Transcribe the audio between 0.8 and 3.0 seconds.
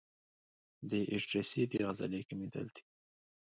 د ایټریسي د عضلې کمېدل دي.